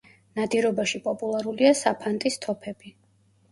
[0.37, 2.97] ნადირობაში პოპულარულია საფანტის თოფები.